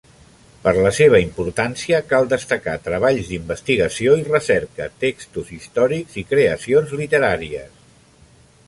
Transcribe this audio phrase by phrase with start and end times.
[0.61, 7.83] Per la seva importància cal destacar treballs d'investigació i recerca, textos històrics i creacions literàries.